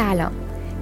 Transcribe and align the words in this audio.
سلام. 0.00 0.32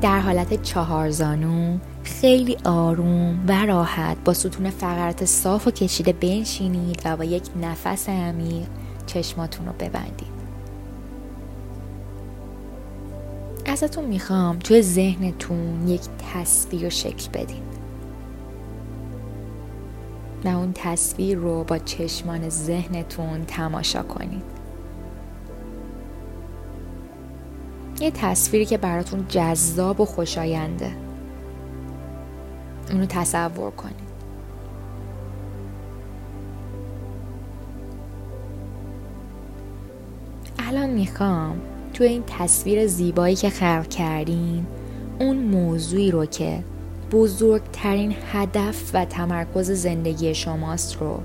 در 0.00 0.20
حالت 0.20 0.62
چهارزانو 0.62 1.78
خیلی 2.02 2.56
آروم 2.64 3.44
و 3.48 3.66
راحت 3.66 4.16
با 4.24 4.34
ستون 4.34 4.70
فقرات 4.70 5.24
صاف 5.24 5.66
و 5.66 5.70
کشیده 5.70 6.12
بنشینید 6.12 7.02
و 7.04 7.16
با 7.16 7.24
یک 7.24 7.42
نفس 7.62 8.08
عمیق 8.08 8.66
چشماتون 9.06 9.66
رو 9.66 9.72
ببندید. 9.72 10.38
ازتون 13.66 14.04
می‌خوام 14.04 14.58
توی 14.58 14.82
ذهنتون 14.82 15.88
یک 15.88 16.02
تصویر 16.34 16.88
شکل 16.88 17.28
بدین. 17.34 17.62
و 20.44 20.48
اون 20.48 20.72
تصویر 20.74 21.38
رو 21.38 21.64
با 21.64 21.78
چشمان 21.78 22.48
ذهنتون 22.48 23.44
تماشا 23.44 24.02
کنید. 24.02 24.57
یه 28.00 28.10
تصویری 28.10 28.66
که 28.66 28.78
براتون 28.78 29.24
جذاب 29.28 30.00
و 30.00 30.04
خوشاینده. 30.04 30.90
اونو 32.92 33.06
تصور 33.06 33.70
کنید. 33.70 34.08
الان 40.58 40.90
می‌خوام 40.90 41.60
تو 41.94 42.04
این 42.04 42.22
تصویر 42.26 42.86
زیبایی 42.86 43.36
که 43.36 43.50
خلق 43.50 43.88
کردین 43.88 44.66
اون 45.20 45.36
موضوعی 45.36 46.10
رو 46.10 46.26
که 46.26 46.64
بزرگترین 47.12 48.14
هدف 48.32 48.90
و 48.94 49.04
تمرکز 49.04 49.70
زندگی 49.70 50.34
شماست 50.34 50.96
رو 51.00 51.20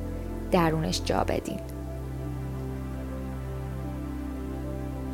درونش 0.52 1.02
جا 1.06 1.24
بدین. 1.24 1.73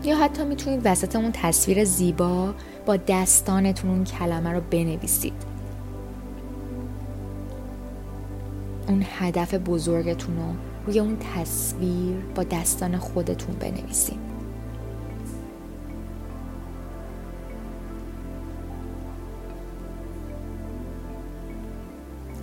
یا 0.04 0.18
حتی 0.18 0.44
می‌تونید 0.46 0.82
وسط 0.84 1.16
اون 1.16 1.32
تصویر 1.34 1.84
زیبا 1.84 2.54
با 2.86 2.98
دستانتون 2.98 3.90
اون 3.90 4.04
کلمه 4.04 4.50
رو 4.50 4.62
بنویسید. 4.72 5.34
اون 8.88 9.04
هدف 9.20 9.54
بزرگتون 9.54 10.36
رو 10.36 10.54
روی 10.86 11.00
اون 11.00 11.18
تصویر 11.36 12.16
با 12.36 12.44
دستان 12.44 12.98
خودتون 12.98 13.56
بنویسید. 13.56 14.20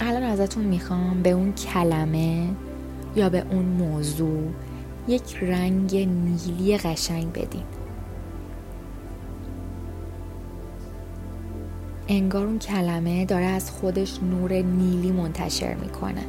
الان 0.01 0.23
ازتون 0.23 0.65
می‌خوام 0.65 1.23
به 1.23 1.31
اون 1.31 1.53
کلمه 1.53 2.49
یا 3.17 3.29
به 3.29 3.45
اون 3.51 3.65
موضوع 3.65 4.53
یک 5.09 5.37
رنگ 5.41 5.97
نیلی 5.97 6.79
قشنگ 6.79 7.33
بدین. 7.33 7.65
انگار 12.09 12.47
اون 12.47 12.59
کلمه 12.59 13.25
داره 13.25 13.45
از 13.45 13.71
خودش 13.71 14.23
نور 14.23 14.53
نیلی 14.53 15.11
منتشر 15.13 15.75
می‌کنه. 15.75 16.25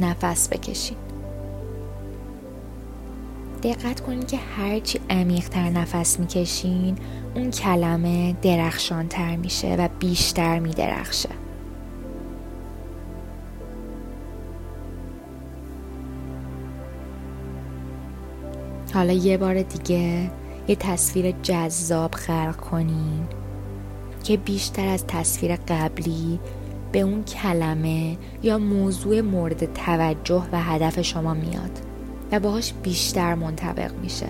نفس 0.00 0.48
بکشین. 0.48 0.96
دقت 3.62 4.00
کنید 4.00 4.28
که 4.28 4.36
هرچی 4.36 5.00
عمیقتر 5.10 5.70
نفس 5.70 6.20
می‌کشین 6.20 6.96
اون 7.34 7.50
کلمه 7.50 8.36
درخشانتر 8.42 9.36
میشه 9.36 9.76
و 9.76 9.88
بیشتر 9.98 10.58
میدرخشه. 10.58 11.39
حالا 18.94 19.12
یه 19.12 19.36
بار 19.36 19.62
دیگه 19.62 20.30
یه 20.68 20.76
تصویر 20.76 21.34
جذاب 21.42 22.14
خلق 22.14 22.56
کنین 22.56 23.26
که 24.24 24.36
بیشتر 24.36 24.88
از 24.88 25.06
تصویر 25.06 25.56
قبلی 25.56 26.40
به 26.92 27.00
اون 27.00 27.24
کلمه 27.24 28.16
یا 28.42 28.58
موضوع 28.58 29.20
مورد 29.20 29.72
توجه 29.72 30.42
و 30.52 30.62
هدف 30.62 31.00
شما 31.00 31.34
میاد 31.34 31.80
و 32.32 32.40
باهاش 32.40 32.72
بیشتر 32.82 33.34
منطبق 33.34 33.94
میشه. 34.02 34.28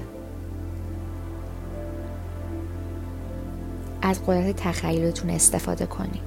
از 4.02 4.22
قدرت 4.26 4.56
تخیلتون 4.56 5.30
استفاده 5.30 5.86
کنین. 5.86 6.22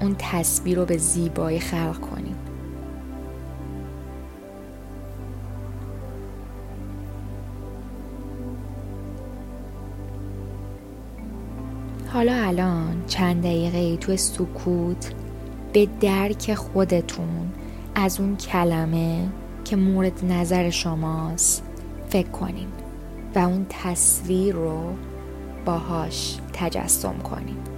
اون 0.00 0.16
تصویر 0.18 0.78
رو 0.78 0.84
به 0.84 0.96
زیبایی 0.96 1.60
خلق 1.60 2.00
کنین. 2.00 2.36
حالا 12.12 12.46
الان 12.46 13.04
چند 13.06 13.42
دقیقه 13.42 13.96
تو 13.96 14.16
سکوت 14.16 15.12
به 15.72 15.88
درک 16.00 16.54
خودتون 16.54 17.52
از 17.94 18.20
اون 18.20 18.36
کلمه 18.36 19.28
که 19.64 19.76
مورد 19.76 20.24
نظر 20.24 20.70
شماست 20.70 21.64
فکر 22.08 22.28
کنین 22.28 22.68
و 23.34 23.38
اون 23.38 23.66
تصویر 23.68 24.54
رو 24.54 24.94
باهاش 25.64 26.36
تجسم 26.52 27.18
کنین. 27.18 27.77